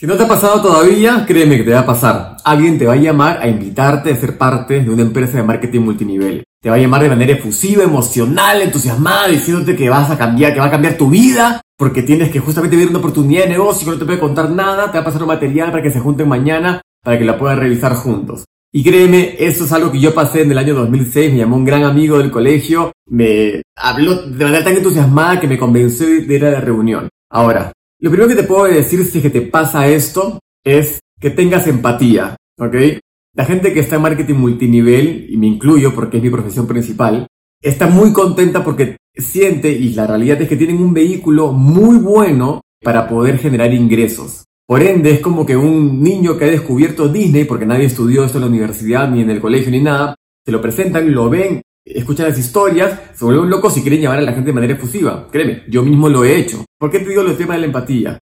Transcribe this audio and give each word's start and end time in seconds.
Si 0.00 0.06
no 0.06 0.14
te 0.14 0.22
ha 0.22 0.28
pasado 0.28 0.62
todavía, 0.62 1.24
créeme 1.26 1.56
que 1.56 1.64
te 1.64 1.72
va 1.72 1.80
a 1.80 1.86
pasar. 1.86 2.36
Alguien 2.44 2.78
te 2.78 2.86
va 2.86 2.92
a 2.92 2.96
llamar 2.96 3.38
a 3.42 3.48
invitarte 3.48 4.12
a 4.12 4.16
ser 4.16 4.38
parte 4.38 4.78
de 4.78 4.90
una 4.90 5.02
empresa 5.02 5.38
de 5.38 5.42
marketing 5.42 5.80
multinivel. 5.80 6.44
Te 6.62 6.70
va 6.70 6.76
a 6.76 6.78
llamar 6.78 7.02
de 7.02 7.08
manera 7.08 7.32
efusiva, 7.32 7.82
emocional, 7.82 8.62
entusiasmada, 8.62 9.26
diciéndote 9.26 9.74
que 9.74 9.90
vas 9.90 10.08
a 10.08 10.16
cambiar, 10.16 10.54
que 10.54 10.60
va 10.60 10.66
a 10.66 10.70
cambiar 10.70 10.96
tu 10.96 11.10
vida, 11.10 11.60
porque 11.76 12.04
tienes 12.04 12.30
que 12.30 12.38
justamente 12.38 12.76
ver 12.76 12.86
una 12.86 13.00
oportunidad 13.00 13.42
de 13.42 13.48
negocio 13.48 13.86
que 13.86 13.90
no 13.90 13.98
te 13.98 14.04
puede 14.04 14.20
contar 14.20 14.48
nada, 14.50 14.88
te 14.92 14.98
va 14.98 15.02
a 15.02 15.04
pasar 15.04 15.22
un 15.22 15.28
material 15.30 15.72
para 15.72 15.82
que 15.82 15.90
se 15.90 15.98
junten 15.98 16.28
mañana, 16.28 16.80
para 17.02 17.18
que 17.18 17.24
la 17.24 17.36
puedan 17.36 17.58
revisar 17.58 17.96
juntos. 17.96 18.44
Y 18.72 18.84
créeme, 18.84 19.34
eso 19.40 19.64
es 19.64 19.72
algo 19.72 19.90
que 19.90 19.98
yo 19.98 20.14
pasé 20.14 20.42
en 20.42 20.52
el 20.52 20.58
año 20.58 20.76
2006, 20.76 21.32
me 21.32 21.38
llamó 21.38 21.56
un 21.56 21.64
gran 21.64 21.82
amigo 21.82 22.18
del 22.18 22.30
colegio, 22.30 22.92
me 23.08 23.62
habló 23.74 24.14
de 24.14 24.44
manera 24.44 24.62
tan 24.62 24.76
entusiasmada 24.76 25.40
que 25.40 25.48
me 25.48 25.58
convenció 25.58 26.06
de 26.06 26.36
ir 26.36 26.46
a 26.46 26.52
la 26.52 26.60
reunión. 26.60 27.08
Ahora, 27.30 27.72
lo 28.00 28.10
primero 28.10 28.28
que 28.28 28.36
te 28.36 28.44
puedo 28.44 28.64
decir 28.64 29.04
si 29.04 29.18
es 29.18 29.22
que 29.22 29.30
te 29.30 29.42
pasa 29.42 29.88
esto 29.88 30.38
es 30.64 31.00
que 31.20 31.30
tengas 31.30 31.66
empatía, 31.66 32.36
¿ok? 32.58 32.74
La 33.34 33.44
gente 33.44 33.72
que 33.72 33.80
está 33.80 33.96
en 33.96 34.02
marketing 34.02 34.34
multinivel, 34.34 35.26
y 35.28 35.36
me 35.36 35.46
incluyo 35.46 35.94
porque 35.94 36.18
es 36.18 36.22
mi 36.22 36.30
profesión 36.30 36.66
principal, 36.66 37.26
está 37.60 37.88
muy 37.88 38.12
contenta 38.12 38.64
porque 38.64 38.96
siente, 39.14 39.70
y 39.72 39.94
la 39.94 40.06
realidad 40.06 40.40
es 40.42 40.48
que 40.48 40.56
tienen 40.56 40.78
un 40.78 40.94
vehículo 40.94 41.52
muy 41.52 41.98
bueno 41.98 42.60
para 42.82 43.08
poder 43.08 43.38
generar 43.38 43.72
ingresos. 43.72 44.44
Por 44.66 44.82
ende, 44.82 45.12
es 45.12 45.20
como 45.20 45.46
que 45.46 45.56
un 45.56 46.02
niño 46.02 46.36
que 46.36 46.44
ha 46.44 46.50
descubierto 46.50 47.08
Disney, 47.08 47.44
porque 47.44 47.66
nadie 47.66 47.86
estudió 47.86 48.24
esto 48.24 48.38
en 48.38 48.42
la 48.42 48.50
universidad, 48.50 49.10
ni 49.10 49.22
en 49.22 49.30
el 49.30 49.40
colegio, 49.40 49.70
ni 49.70 49.80
nada, 49.80 50.14
se 50.44 50.52
lo 50.52 50.60
presentan, 50.60 51.12
lo 51.12 51.30
ven, 51.30 51.62
escuchan 51.94 52.28
las 52.28 52.38
historias, 52.38 53.00
se 53.14 53.24
vuelven 53.24 53.50
locos 53.50 53.76
y 53.76 53.82
quieren 53.82 54.00
llamar 54.00 54.18
a 54.18 54.22
la 54.22 54.32
gente 54.32 54.48
de 54.48 54.54
manera 54.54 54.74
efusiva. 54.74 55.28
Créeme, 55.30 55.64
yo 55.68 55.82
mismo 55.82 56.08
lo 56.08 56.24
he 56.24 56.36
hecho. 56.36 56.64
¿Por 56.78 56.90
qué 56.90 57.00
te 57.00 57.08
digo 57.08 57.22
el 57.22 57.36
tema 57.36 57.54
de 57.54 57.60
la 57.60 57.66
empatía? 57.66 58.18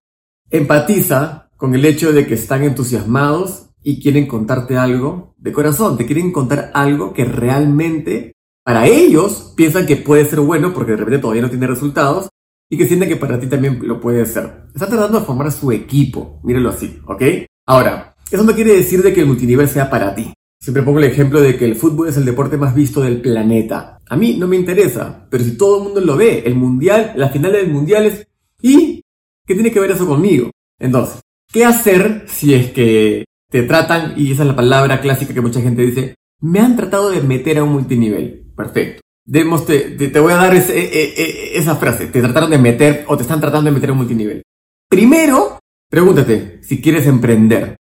Empatiza 0.49 1.49
con 1.57 1.75
el 1.75 1.85
hecho 1.85 2.13
de 2.13 2.25
que 2.25 2.35
están 2.35 2.63
entusiasmados 2.63 3.69
y 3.83 4.01
quieren 4.01 4.27
contarte 4.27 4.77
algo 4.77 5.33
de 5.37 5.51
corazón, 5.51 5.97
te 5.97 6.05
quieren 6.05 6.31
contar 6.31 6.71
algo 6.73 7.13
que 7.13 7.25
realmente 7.25 8.33
para 8.63 8.85
ellos 8.85 9.53
piensan 9.55 9.85
que 9.85 9.95
puede 9.95 10.25
ser 10.25 10.41
bueno 10.41 10.73
porque 10.73 10.91
de 10.91 10.97
repente 10.97 11.19
todavía 11.19 11.41
no 11.41 11.49
tiene 11.49 11.67
resultados 11.67 12.29
y 12.69 12.77
que 12.77 12.85
sienten 12.85 13.07
que 13.07 13.15
para 13.15 13.39
ti 13.39 13.47
también 13.47 13.79
lo 13.87 13.99
puede 14.01 14.25
ser. 14.25 14.65
Están 14.73 14.89
tratando 14.89 15.19
de 15.19 15.25
formar 15.25 15.51
su 15.51 15.71
equipo, 15.71 16.41
mírenlo 16.43 16.69
así, 16.69 16.99
¿ok? 17.07 17.23
Ahora, 17.65 18.15
eso 18.29 18.43
no 18.43 18.53
quiere 18.53 18.75
decir 18.75 19.01
de 19.01 19.13
que 19.13 19.21
el 19.21 19.27
multinivel 19.27 19.69
sea 19.69 19.89
para 19.89 20.13
ti. 20.13 20.33
Siempre 20.67 20.83
pongo 20.83 20.99
el 20.99 21.05
ejemplo 21.05 21.39
de 21.39 21.55
que 21.55 21.63
el 21.63 21.77
fútbol 21.77 22.09
es 22.09 22.17
el 22.17 22.25
deporte 22.25 22.57
más 22.57 22.75
visto 22.75 22.99
del 22.99 23.21
planeta. 23.21 24.01
A 24.05 24.17
mí 24.17 24.35
no 24.37 24.49
me 24.49 24.57
interesa, 24.57 25.25
pero 25.29 25.41
si 25.41 25.55
todo 25.55 25.77
el 25.77 25.83
mundo 25.85 26.01
lo 26.01 26.17
ve, 26.17 26.43
el 26.45 26.55
mundial, 26.55 27.13
las 27.15 27.31
finales 27.31 27.61
del 27.61 27.71
mundiales, 27.71 28.27
¿y 28.61 29.01
qué 29.45 29.53
tiene 29.53 29.71
que 29.71 29.79
ver 29.79 29.91
eso 29.91 30.05
conmigo? 30.05 30.51
Entonces, 30.77 31.21
¿qué 31.53 31.63
hacer 31.63 32.25
si 32.27 32.53
es 32.53 32.71
que 32.71 33.23
te 33.49 33.63
tratan, 33.63 34.15
y 34.17 34.33
esa 34.33 34.41
es 34.41 34.49
la 34.49 34.57
palabra 34.57 34.99
clásica 34.99 35.33
que 35.33 35.39
mucha 35.39 35.61
gente 35.61 35.83
dice, 35.83 36.15
me 36.41 36.59
han 36.59 36.75
tratado 36.75 37.11
de 37.11 37.21
meter 37.21 37.59
a 37.59 37.63
un 37.63 37.71
multinivel? 37.71 38.51
Perfecto. 38.53 38.99
Demos, 39.23 39.65
te, 39.65 39.91
te, 39.91 40.19
voy 40.19 40.33
a 40.33 40.35
dar 40.35 40.53
e, 40.53 40.57
e, 40.57 41.13
e, 41.15 41.57
esa 41.57 41.77
frase, 41.77 42.07
te 42.07 42.21
trataron 42.21 42.49
de 42.49 42.57
meter 42.57 43.05
o 43.07 43.15
te 43.15 43.23
están 43.23 43.39
tratando 43.39 43.69
de 43.69 43.75
meter 43.75 43.91
a 43.91 43.93
un 43.93 43.99
multinivel. 43.99 44.43
Primero, 44.89 45.59
pregúntate 45.89 46.59
si 46.61 46.81
quieres 46.81 47.07
emprender. 47.07 47.77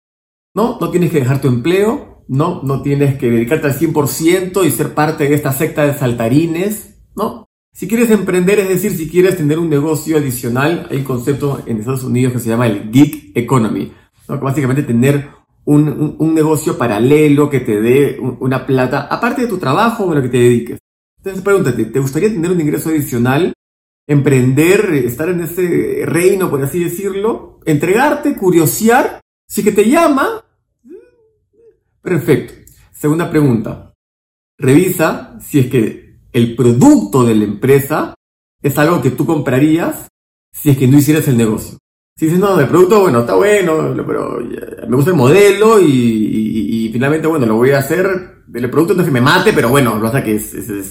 No, 0.52 0.78
no 0.80 0.90
tienes 0.90 1.12
que 1.12 1.20
dejar 1.20 1.40
tu 1.40 1.46
empleo, 1.46 2.11
¿no? 2.28 2.62
No 2.62 2.82
tienes 2.82 3.16
que 3.18 3.30
dedicarte 3.30 3.66
al 3.66 3.78
100% 3.78 4.64
y 4.64 4.70
ser 4.70 4.94
parte 4.94 5.28
de 5.28 5.34
esta 5.34 5.52
secta 5.52 5.84
de 5.84 5.94
saltarines, 5.94 6.98
¿no? 7.14 7.46
Si 7.74 7.88
quieres 7.88 8.10
emprender, 8.10 8.58
es 8.58 8.68
decir, 8.68 8.92
si 8.92 9.08
quieres 9.08 9.36
tener 9.36 9.58
un 9.58 9.70
negocio 9.70 10.18
adicional, 10.18 10.86
hay 10.90 10.98
un 10.98 11.04
concepto 11.04 11.62
en 11.64 11.78
Estados 11.78 12.04
Unidos 12.04 12.34
que 12.34 12.38
se 12.38 12.50
llama 12.50 12.66
el 12.66 12.90
gig 12.92 13.32
economy, 13.34 13.92
básicamente 14.28 14.82
tener 14.82 15.30
un, 15.64 16.34
negocio 16.34 16.76
paralelo 16.76 17.48
que 17.48 17.60
te 17.60 17.80
dé 17.80 18.18
una 18.20 18.66
plata, 18.66 19.08
aparte 19.10 19.42
de 19.42 19.48
tu 19.48 19.58
trabajo 19.58 20.04
o 20.04 20.14
lo 20.14 20.20
que 20.20 20.28
te 20.28 20.38
dediques. 20.38 20.78
Entonces 21.18 21.42
pregúntate, 21.42 21.84
¿te 21.86 22.00
gustaría 22.00 22.28
tener 22.28 22.50
un 22.50 22.60
ingreso 22.60 22.90
adicional? 22.90 23.54
Emprender, 24.06 24.92
estar 24.94 25.28
en 25.28 25.42
ese 25.42 26.02
reino, 26.04 26.50
por 26.50 26.62
así 26.62 26.82
decirlo, 26.82 27.60
entregarte, 27.64 28.36
curiosear, 28.36 29.20
si 29.46 29.62
que 29.62 29.72
te 29.72 29.88
llama, 29.88 30.44
Perfecto. 32.12 32.52
Segunda 32.92 33.30
pregunta. 33.30 33.94
Revisa 34.58 35.38
si 35.40 35.60
es 35.60 35.66
que 35.68 36.18
el 36.30 36.54
producto 36.54 37.24
de 37.24 37.34
la 37.34 37.44
empresa 37.44 38.14
es 38.62 38.78
algo 38.78 39.00
que 39.00 39.12
tú 39.12 39.24
comprarías 39.24 40.08
si 40.52 40.70
es 40.70 40.76
que 40.76 40.86
no 40.86 40.98
hicieras 40.98 41.26
el 41.28 41.38
negocio. 41.38 41.78
Si 42.14 42.26
dices, 42.26 42.38
no, 42.38 42.60
el 42.60 42.68
producto, 42.68 43.00
bueno, 43.00 43.20
está 43.20 43.34
bueno, 43.34 43.94
pero 44.06 44.40
me 44.86 44.94
gusta 44.94 45.10
el 45.10 45.16
modelo 45.16 45.80
y, 45.80 46.90
finalmente, 46.92 47.26
bueno, 47.26 47.46
lo 47.46 47.56
voy 47.56 47.70
a 47.70 47.78
hacer. 47.78 48.42
El 48.52 48.70
producto 48.70 48.92
no 48.92 49.00
es 49.00 49.06
que 49.06 49.12
me 49.12 49.22
mate, 49.22 49.54
pero 49.54 49.70
bueno, 49.70 49.98
lo 49.98 50.08
hace 50.08 50.22
que 50.22 50.38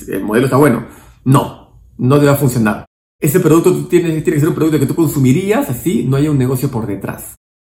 el 0.07 0.23
modelo 0.23 0.45
está 0.45 0.57
bueno. 0.57 0.87
No, 1.25 1.83
no 1.99 2.19
te 2.19 2.25
va 2.25 2.31
a 2.31 2.37
funcionar. 2.37 2.85
Ese 3.19 3.39
producto 3.39 3.85
tiene 3.85 4.23
que 4.23 4.39
ser 4.39 4.49
un 4.49 4.55
producto 4.55 4.79
que 4.79 4.87
tú 4.87 4.95
consumirías, 4.95 5.69
así 5.69 6.03
no 6.03 6.17
haya 6.17 6.31
un 6.31 6.39
negocio 6.39 6.71
por 6.71 6.87
detrás. 6.87 7.35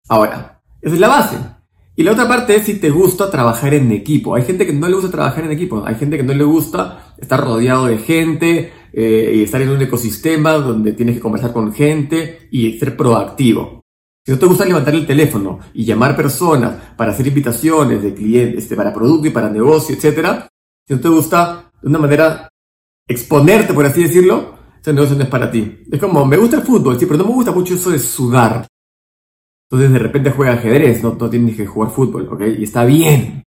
Ahora, 0.10 0.64
esa 0.82 0.96
es 0.96 1.00
la 1.00 1.08
base. 1.08 1.55
Y 1.98 2.04
la 2.04 2.12
otra 2.12 2.28
parte 2.28 2.56
es 2.56 2.66
si 2.66 2.76
te 2.76 2.90
gusta 2.90 3.32
trabajar 3.32 3.74
en 3.74 3.92
equipo. 3.92 4.36
Hay 4.36 4.44
gente 4.44 4.66
que 4.66 4.74
no 4.74 4.88
le 4.88 4.96
gusta 4.96 5.12
trabajar 5.12 5.46
en 5.46 5.52
equipo. 5.52 5.84
Hay 5.86 5.96
gente 5.96 6.18
que 6.18 6.24
no 6.24 6.34
le 6.34 6.44
gusta 6.44 7.14
estar 7.18 7.40
rodeado 7.40 7.86
de 7.86 7.98
gente 7.98 8.74
eh, 8.92 9.34
y 9.36 9.44
estar 9.44 9.62
en 9.62 9.70
un 9.70 9.82
ecosistema 9.82 10.54
donde 10.54 10.92
tienes 10.92 11.16
que 11.16 11.22
conversar 11.22 11.54
con 11.54 11.74
gente 11.74 12.50
y 12.52 12.78
ser 12.78 12.98
proactivo. 12.98 13.82
Si 14.26 14.32
no 14.32 14.40
te 14.40 14.46
gusta 14.46 14.66
levantar 14.66 14.96
el 14.96 15.06
teléfono 15.06 15.60
y 15.74 15.86
llamar 15.86 16.16
personas 16.16 16.76
para 16.98 17.12
hacer 17.12 17.28
invitaciones 17.28 18.02
de 18.02 18.14
clientes, 18.14 18.64
este, 18.64 18.76
para 18.76 18.94
producto 18.94 19.28
y 19.28 19.32
para 19.32 19.50
negocio, 19.50 19.96
etc. 19.96 20.48
Si 20.86 20.96
no 20.96 21.00
te 21.00 21.10
gusta 21.10 21.72
de 21.82 21.88
una 21.88 22.00
manera 22.00 22.50
exponerte, 23.08 23.74
por 23.74 23.86
así 23.86 24.04
decirlo, 24.04 24.56
ese 24.82 24.92
negocio 24.92 25.16
no 25.16 25.24
es 25.24 25.30
para 25.30 25.50
ti. 25.50 25.84
Es 25.92 26.00
como, 26.00 26.26
me 26.26 26.38
gusta 26.38 26.58
el 26.58 26.64
fútbol, 26.64 27.00
sí, 27.00 27.06
pero 27.06 27.20
no 27.20 27.26
me 27.26 27.36
gusta 27.36 27.52
mucho 27.52 27.76
eso 27.76 27.92
de 27.92 28.00
sudar. 28.00 28.68
Entonces 29.70 29.92
de 29.92 30.00
repente 30.00 30.32
juega 30.32 30.54
ajedrez, 30.54 31.04
no, 31.04 31.18
no 31.20 31.30
tienes 31.30 31.56
que 31.56 31.66
jugar 31.66 31.92
fútbol, 31.92 32.28
¿ok? 32.32 32.42
Y 32.60 32.64
está 32.64 32.86
bien. 32.86 33.44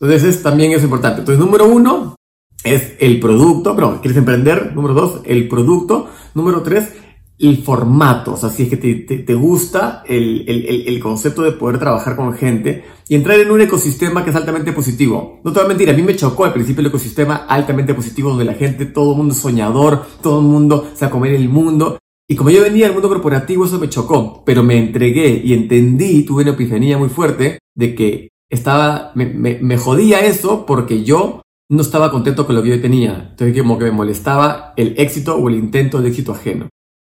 Entonces 0.00 0.42
también 0.42 0.72
es 0.72 0.82
importante. 0.82 1.20
Entonces 1.20 1.44
número 1.44 1.66
uno 1.66 2.16
es 2.62 2.94
el 2.98 3.20
producto, 3.20 3.74
pero 3.74 4.00
¿quieres 4.00 4.18
emprender? 4.18 4.74
Número 4.74 4.94
dos, 4.94 5.20
el 5.24 5.48
producto. 5.48 6.08
Número 6.34 6.62
tres, 6.62 6.92
el 7.38 7.62
formato. 7.62 8.34
O 8.34 8.36
sea, 8.36 8.50
si 8.50 8.64
es 8.64 8.68
que 8.68 8.76
te, 8.76 8.94
te, 8.94 9.34
gusta 9.34 10.02
el, 10.06 10.44
el, 10.48 10.88
el, 10.88 11.00
concepto 11.00 11.42
de 11.42 11.52
poder 11.52 11.78
trabajar 11.78 12.16
con 12.16 12.32
gente 12.34 12.84
y 13.08 13.14
entrar 13.14 13.38
en 13.38 13.50
un 13.50 13.60
ecosistema 13.60 14.24
que 14.24 14.30
es 14.30 14.36
altamente 14.36 14.72
positivo. 14.72 15.40
No 15.44 15.52
te 15.52 15.58
voy 15.58 15.66
a 15.66 15.68
mentir, 15.68 15.90
a 15.90 15.92
mí 15.92 16.02
me 16.02 16.16
chocó 16.16 16.44
al 16.44 16.52
principio 16.52 16.80
el 16.80 16.86
ecosistema 16.86 17.46
altamente 17.48 17.94
positivo 17.94 18.30
donde 18.30 18.44
la 18.44 18.54
gente, 18.54 18.86
todo 18.86 19.12
el 19.12 19.18
mundo 19.18 19.34
es 19.34 19.40
soñador, 19.40 20.06
todo 20.22 20.40
el 20.40 20.46
mundo 20.46 20.90
se 20.94 21.04
va 21.04 21.08
a 21.08 21.12
comer 21.12 21.34
el 21.34 21.48
mundo. 21.48 21.98
Y 22.28 22.36
como 22.36 22.50
yo 22.50 22.62
venía 22.62 22.86
del 22.86 22.94
mundo 22.94 23.08
corporativo, 23.08 23.66
eso 23.66 23.78
me 23.78 23.90
chocó, 23.90 24.42
pero 24.46 24.62
me 24.62 24.78
entregué 24.78 25.42
y 25.44 25.52
entendí, 25.52 26.24
tuve 26.24 26.42
una 26.42 26.52
epifanía 26.52 26.96
muy 26.96 27.10
fuerte 27.10 27.58
de 27.74 27.94
que 27.94 28.28
estaba, 28.50 29.12
me, 29.14 29.26
me, 29.26 29.76
jodía 29.76 30.20
eso 30.20 30.64
porque 30.64 31.04
yo 31.04 31.42
no 31.68 31.82
estaba 31.82 32.10
contento 32.10 32.46
con 32.46 32.54
lo 32.54 32.62
que 32.62 32.70
yo 32.70 32.80
tenía. 32.80 33.28
Entonces 33.30 33.60
como 33.60 33.78
que 33.78 33.84
me 33.84 33.90
molestaba 33.90 34.72
el 34.76 34.94
éxito 34.96 35.36
o 35.36 35.48
el 35.48 35.56
intento 35.56 36.00
de 36.00 36.08
éxito 36.08 36.32
ajeno. 36.32 36.68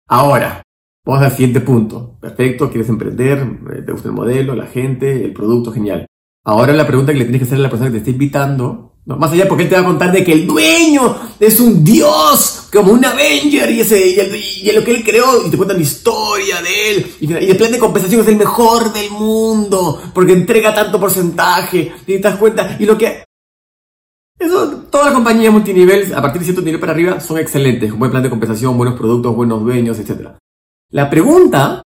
Ahora, 0.09 0.63
vamos 1.05 1.23
al 1.23 1.31
siguiente 1.31 1.61
punto. 1.61 2.17
Perfecto, 2.19 2.69
quieres 2.69 2.89
emprender, 2.89 3.85
te 3.85 3.91
gusta 3.91 4.09
el 4.09 4.15
modelo, 4.15 4.55
la 4.55 4.67
gente, 4.67 5.23
el 5.23 5.31
producto, 5.31 5.71
genial. 5.71 6.05
Ahora 6.43 6.73
la 6.73 6.87
pregunta 6.87 7.13
que 7.13 7.19
le 7.19 7.25
tienes 7.25 7.41
que 7.41 7.45
hacer 7.45 7.59
a 7.59 7.61
la 7.61 7.69
persona 7.69 7.89
que 7.89 7.95
te 7.95 7.99
está 7.99 8.11
invitando 8.11 8.96
más 9.15 9.31
allá 9.31 9.47
porque 9.47 9.63
él 9.63 9.69
te 9.69 9.75
va 9.75 9.81
a 9.81 9.85
contar 9.85 10.11
de 10.11 10.23
que 10.23 10.33
el 10.33 10.45
dueño 10.45 11.15
es 11.39 11.59
un 11.61 11.83
dios, 11.83 12.67
como 12.73 12.91
un 12.91 13.05
Avenger, 13.05 13.71
y, 13.71 13.79
ese, 13.79 14.73
lo 14.73 14.83
que 14.83 14.91
él 14.91 15.03
creó, 15.03 15.45
y 15.45 15.49
te 15.49 15.55
cuentan 15.55 15.77
la 15.77 15.83
historia 15.83 16.61
de 16.61 16.91
él, 16.91 17.11
y, 17.21 17.33
el 17.33 17.55
plan 17.55 17.71
de 17.71 17.79
compensación 17.79 18.21
es 18.21 18.27
el 18.27 18.35
mejor 18.35 18.91
del 18.91 19.09
mundo, 19.11 20.01
porque 20.13 20.33
entrega 20.33 20.73
tanto 20.73 20.99
porcentaje, 20.99 21.93
y 22.05 22.13
te 22.13 22.19
das 22.19 22.37
cuenta, 22.37 22.75
y 22.79 22.85
lo 22.85 22.97
que... 22.97 23.23
Eso, 24.37 24.83
toda 24.91 25.05
la 25.05 25.13
compañía 25.13 25.49
multinivel, 25.49 26.13
a 26.13 26.21
partir 26.21 26.39
de 26.39 26.45
cierto 26.45 26.61
nivel 26.61 26.79
para 26.79 26.91
arriba, 26.91 27.19
son 27.21 27.39
excelentes, 27.39 27.91
un 27.91 27.99
buen 27.99 28.11
plan 28.11 28.21
de 28.21 28.29
compensación, 28.29 28.77
buenos 28.77 28.97
productos, 28.97 29.35
buenos 29.35 29.63
dueños, 29.63 29.97
etc. 29.97 30.31
La 30.91 31.09
pregunta, 31.09 31.81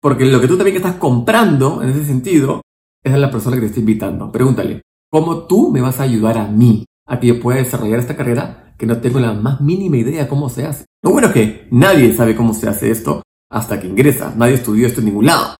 porque 0.00 0.24
lo 0.26 0.40
que 0.40 0.46
tú 0.46 0.56
también 0.56 0.76
estás 0.76 0.96
comprando, 0.96 1.82
en 1.82 1.88
ese 1.88 2.04
sentido, 2.04 2.60
es 3.02 3.12
a 3.12 3.16
la 3.16 3.30
persona 3.30 3.56
que 3.56 3.62
te 3.62 3.66
está 3.66 3.80
invitando. 3.80 4.30
Pregúntale, 4.30 4.82
¿Cómo 5.16 5.46
tú 5.46 5.70
me 5.70 5.80
vas 5.80 5.98
a 5.98 6.02
ayudar 6.02 6.36
a 6.36 6.46
mí 6.46 6.84
a 7.06 7.18
que 7.18 7.28
yo 7.28 7.40
pueda 7.40 7.56
desarrollar 7.56 8.00
esta 8.00 8.18
carrera 8.18 8.74
que 8.76 8.84
no 8.84 8.98
tengo 8.98 9.18
la 9.18 9.32
más 9.32 9.62
mínima 9.62 9.96
idea 9.96 10.24
de 10.24 10.28
cómo 10.28 10.50
se 10.50 10.66
hace? 10.66 10.84
Lo 11.02 11.10
bueno 11.10 11.28
es 11.28 11.32
que 11.32 11.68
nadie 11.70 12.12
sabe 12.12 12.36
cómo 12.36 12.52
se 12.52 12.68
hace 12.68 12.90
esto 12.90 13.22
hasta 13.48 13.80
que 13.80 13.86
ingresa. 13.86 14.34
Nadie 14.36 14.56
estudió 14.56 14.86
esto 14.86 15.00
en 15.00 15.06
ningún 15.06 15.24
lado. 15.24 15.56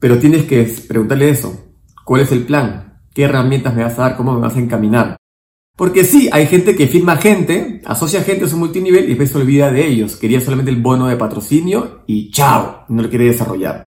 Pero 0.00 0.18
tienes 0.18 0.46
que 0.46 0.74
preguntarle 0.88 1.28
eso. 1.28 1.76
¿Cuál 2.06 2.22
es 2.22 2.32
el 2.32 2.46
plan? 2.46 3.02
¿Qué 3.12 3.24
herramientas 3.24 3.74
me 3.74 3.82
vas 3.82 3.98
a 3.98 4.02
dar? 4.02 4.16
¿Cómo 4.16 4.32
me 4.32 4.40
vas 4.40 4.56
a 4.56 4.60
encaminar? 4.60 5.18
Porque 5.76 6.02
sí, 6.02 6.30
hay 6.32 6.46
gente 6.46 6.74
que 6.74 6.88
firma 6.88 7.16
gente, 7.16 7.82
asocia 7.84 8.22
gente 8.22 8.46
a 8.46 8.48
su 8.48 8.56
multinivel 8.56 9.04
y 9.04 9.08
después 9.08 9.30
se 9.30 9.36
olvida 9.36 9.70
de 9.70 9.86
ellos. 9.86 10.16
Quería 10.16 10.40
solamente 10.40 10.70
el 10.70 10.80
bono 10.80 11.06
de 11.06 11.16
patrocinio 11.16 12.02
y 12.06 12.30
chao, 12.30 12.86
no 12.88 13.02
lo 13.02 13.10
quiere 13.10 13.26
desarrollar. 13.26 13.84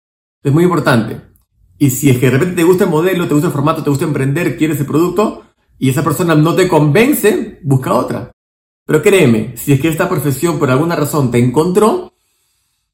Es 0.41 0.53
muy 0.53 0.63
importante. 0.63 1.32
Y 1.77 1.89
si 1.89 2.09
es 2.09 2.17
que 2.17 2.27
de 2.27 2.31
repente 2.31 2.55
te 2.55 2.63
gusta 2.63 2.85
el 2.85 2.89
modelo, 2.89 3.27
te 3.27 3.33
gusta 3.33 3.47
el 3.47 3.53
formato, 3.53 3.83
te 3.83 3.89
gusta 3.89 4.05
emprender, 4.05 4.57
quieres 4.57 4.79
el 4.79 4.85
producto, 4.85 5.43
y 5.77 5.89
esa 5.89 6.03
persona 6.03 6.35
no 6.35 6.55
te 6.55 6.67
convence, 6.67 7.59
busca 7.63 7.93
otra. 7.93 8.31
Pero 8.85 9.01
créeme, 9.01 9.55
si 9.57 9.73
es 9.73 9.81
que 9.81 9.87
esta 9.87 10.09
profesión 10.09 10.59
por 10.59 10.69
alguna 10.69 10.95
razón 10.95 11.31
te 11.31 11.39
encontró, 11.39 12.13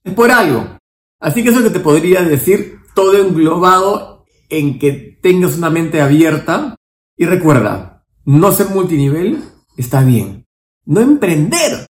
es 0.03 0.13
por 0.13 0.31
algo. 0.31 0.77
Así 1.19 1.43
que 1.43 1.49
eso 1.49 1.63
que 1.63 1.69
te 1.69 1.79
podría 1.79 2.21
decir 2.23 2.79
todo 2.95 3.17
englobado 3.17 4.25
en 4.49 4.79
que 4.79 5.19
tengas 5.21 5.57
una 5.57 5.69
mente 5.69 6.01
abierta 6.01 6.75
y 7.17 7.25
recuerda, 7.25 8.05
no 8.25 8.51
ser 8.51 8.69
multinivel 8.69 9.43
está 9.77 10.03
bien. 10.03 10.45
No 10.85 11.01
emprender 11.01 11.85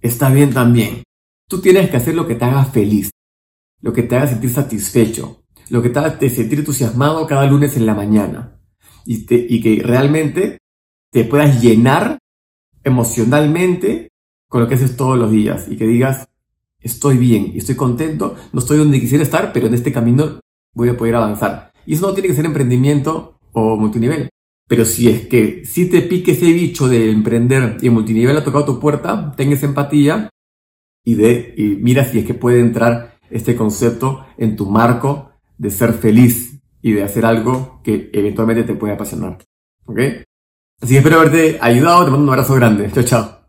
está 0.00 0.30
bien 0.30 0.52
también. 0.52 1.02
Tú 1.48 1.60
tienes 1.60 1.90
que 1.90 1.96
hacer 1.96 2.14
lo 2.14 2.26
que 2.26 2.34
te 2.34 2.44
haga 2.44 2.64
feliz, 2.64 3.10
lo 3.80 3.92
que 3.92 4.02
te 4.02 4.16
haga 4.16 4.28
sentir 4.28 4.50
satisfecho, 4.50 5.44
lo 5.68 5.82
que 5.82 5.90
te 5.90 6.30
sentir 6.30 6.60
entusiasmado 6.60 7.26
cada 7.26 7.46
lunes 7.46 7.76
en 7.76 7.86
la 7.86 7.94
mañana 7.94 8.60
y, 9.04 9.60
que 9.60 9.82
realmente 9.82 10.58
te 11.10 11.24
puedas 11.24 11.62
llenar 11.62 12.18
emocionalmente 12.84 14.10
con 14.48 14.60
lo 14.60 14.68
que 14.68 14.74
haces 14.74 14.96
todos 14.96 15.18
los 15.18 15.30
días 15.30 15.66
y 15.68 15.76
que 15.76 15.86
digas, 15.86 16.28
estoy 16.80 17.16
bien 17.16 17.52
estoy 17.56 17.74
contento, 17.74 18.36
no 18.52 18.60
estoy 18.60 18.78
donde 18.78 19.00
quisiera 19.00 19.24
estar, 19.24 19.52
pero 19.52 19.66
en 19.66 19.74
este 19.74 19.92
camino 19.92 20.40
voy 20.74 20.88
a 20.88 20.96
poder 20.96 21.16
avanzar. 21.16 21.72
Y 21.84 21.94
eso 21.94 22.06
no 22.06 22.14
tiene 22.14 22.28
que 22.28 22.34
ser 22.34 22.44
emprendimiento 22.44 23.38
o 23.52 23.76
multinivel. 23.76 24.28
Pero 24.68 24.84
si 24.84 25.08
es 25.08 25.26
que 25.28 25.64
si 25.64 25.88
te 25.88 26.02
pique 26.02 26.32
ese 26.32 26.52
bicho 26.52 26.88
de 26.88 27.10
emprender 27.10 27.78
y 27.80 27.86
el 27.86 27.92
multinivel 27.92 28.36
ha 28.36 28.44
tocado 28.44 28.64
tu 28.64 28.80
puerta, 28.80 29.32
tengas 29.36 29.62
empatía 29.62 30.28
y, 31.04 31.14
de, 31.14 31.54
y 31.56 31.62
mira 31.76 32.04
si 32.04 32.18
es 32.18 32.26
que 32.26 32.34
puede 32.34 32.60
entrar 32.60 33.18
este 33.30 33.54
concepto 33.54 34.26
en 34.36 34.56
tu 34.56 34.68
marco 34.68 35.30
de 35.58 35.70
ser 35.70 35.92
feliz 35.92 36.60
y 36.82 36.92
de 36.92 37.02
hacer 37.02 37.24
algo 37.24 37.80
que 37.82 38.10
eventualmente 38.12 38.64
te 38.64 38.74
puede 38.74 38.94
apasionar. 38.94 39.38
¿Ok? 39.86 39.98
Así 40.80 40.92
que 40.92 40.98
espero 40.98 41.20
haberte 41.20 41.58
ayudado, 41.60 42.04
te 42.04 42.10
mando 42.10 42.24
un 42.24 42.30
abrazo 42.30 42.54
grande. 42.54 42.90
Chao, 42.92 43.04
chao. 43.04 43.45